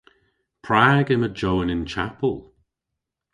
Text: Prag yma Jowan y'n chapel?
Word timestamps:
Prag 0.65 1.07
yma 1.15 1.29
Jowan 1.39 1.73
y'n 1.73 1.83
chapel? 1.91 2.35